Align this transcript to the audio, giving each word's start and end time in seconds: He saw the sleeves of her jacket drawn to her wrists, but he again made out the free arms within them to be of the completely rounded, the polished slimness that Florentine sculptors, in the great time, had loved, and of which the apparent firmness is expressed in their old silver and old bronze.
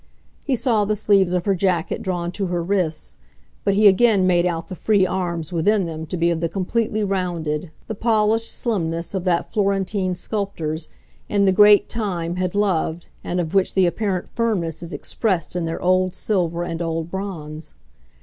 He 0.47 0.55
saw 0.55 0.83
the 0.83 0.95
sleeves 0.95 1.31
of 1.31 1.45
her 1.45 1.53
jacket 1.53 2.01
drawn 2.01 2.31
to 2.31 2.47
her 2.47 2.63
wrists, 2.63 3.17
but 3.63 3.75
he 3.75 3.87
again 3.87 4.25
made 4.25 4.47
out 4.47 4.67
the 4.67 4.73
free 4.75 5.05
arms 5.05 5.53
within 5.53 5.85
them 5.85 6.07
to 6.07 6.17
be 6.17 6.31
of 6.31 6.39
the 6.41 6.49
completely 6.49 7.03
rounded, 7.03 7.69
the 7.85 7.93
polished 7.93 8.51
slimness 8.51 9.11
that 9.11 9.51
Florentine 9.53 10.15
sculptors, 10.15 10.89
in 11.29 11.45
the 11.45 11.51
great 11.51 11.87
time, 11.87 12.37
had 12.37 12.55
loved, 12.55 13.09
and 13.23 13.39
of 13.39 13.53
which 13.53 13.75
the 13.75 13.85
apparent 13.85 14.27
firmness 14.27 14.81
is 14.81 14.91
expressed 14.91 15.55
in 15.55 15.65
their 15.65 15.79
old 15.79 16.15
silver 16.15 16.63
and 16.63 16.81
old 16.81 17.11
bronze. 17.11 17.75